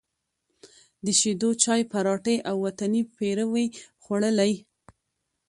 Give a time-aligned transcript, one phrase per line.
[1.05, 3.65] د شېدو چای، پراټې او وطني پېروی
[4.03, 4.53] خوړلی،